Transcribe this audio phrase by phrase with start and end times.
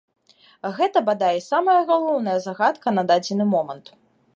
[0.79, 3.99] Гэта, бадай, самая галоўная загадка на дадзены момант.